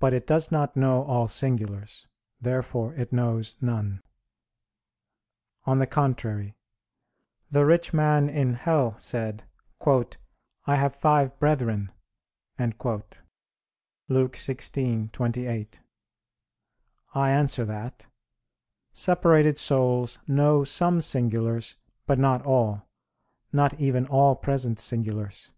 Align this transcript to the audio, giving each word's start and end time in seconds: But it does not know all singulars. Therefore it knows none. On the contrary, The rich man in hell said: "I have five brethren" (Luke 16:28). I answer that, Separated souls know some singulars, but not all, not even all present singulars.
But 0.00 0.12
it 0.12 0.26
does 0.26 0.50
not 0.50 0.76
know 0.76 1.04
all 1.04 1.28
singulars. 1.28 2.08
Therefore 2.40 2.94
it 2.94 3.12
knows 3.12 3.54
none. 3.60 4.02
On 5.66 5.78
the 5.78 5.86
contrary, 5.86 6.56
The 7.52 7.64
rich 7.64 7.94
man 7.94 8.28
in 8.28 8.54
hell 8.54 8.98
said: 8.98 9.44
"I 9.86 10.74
have 10.74 10.96
five 10.96 11.38
brethren" 11.38 11.92
(Luke 12.58 14.32
16:28). 14.34 15.78
I 17.14 17.30
answer 17.30 17.64
that, 17.66 18.06
Separated 18.92 19.56
souls 19.56 20.18
know 20.26 20.64
some 20.64 21.00
singulars, 21.00 21.76
but 22.04 22.18
not 22.18 22.44
all, 22.44 22.88
not 23.52 23.78
even 23.78 24.08
all 24.08 24.34
present 24.34 24.80
singulars. 24.80 25.52